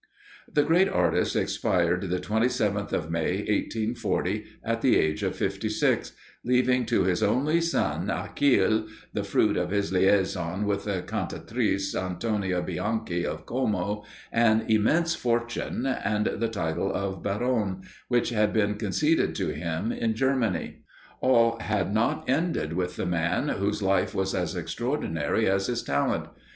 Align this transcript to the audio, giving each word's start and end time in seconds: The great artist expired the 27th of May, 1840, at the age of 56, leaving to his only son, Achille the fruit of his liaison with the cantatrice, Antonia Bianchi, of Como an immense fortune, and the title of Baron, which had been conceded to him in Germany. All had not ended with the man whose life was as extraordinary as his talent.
The 0.51 0.63
great 0.63 0.89
artist 0.89 1.35
expired 1.35 2.01
the 2.09 2.17
27th 2.19 2.91
of 2.91 3.11
May, 3.11 3.35
1840, 3.43 4.45
at 4.63 4.81
the 4.81 4.97
age 4.97 5.21
of 5.21 5.35
56, 5.35 6.13
leaving 6.43 6.87
to 6.87 7.03
his 7.03 7.21
only 7.21 7.61
son, 7.61 8.09
Achille 8.09 8.87
the 9.13 9.23
fruit 9.23 9.57
of 9.57 9.69
his 9.69 9.93
liaison 9.93 10.65
with 10.65 10.85
the 10.85 11.03
cantatrice, 11.03 11.93
Antonia 11.93 12.63
Bianchi, 12.63 13.27
of 13.27 13.45
Como 13.45 14.03
an 14.31 14.65
immense 14.67 15.13
fortune, 15.13 15.85
and 15.85 16.25
the 16.25 16.49
title 16.49 16.91
of 16.91 17.21
Baron, 17.21 17.83
which 18.07 18.29
had 18.29 18.51
been 18.51 18.79
conceded 18.79 19.35
to 19.35 19.49
him 19.49 19.91
in 19.91 20.15
Germany. 20.15 20.83
All 21.19 21.59
had 21.59 21.93
not 21.93 22.27
ended 22.27 22.73
with 22.73 22.95
the 22.95 23.05
man 23.05 23.49
whose 23.49 23.83
life 23.83 24.15
was 24.15 24.33
as 24.33 24.55
extraordinary 24.55 25.47
as 25.47 25.67
his 25.67 25.83
talent. 25.83 26.25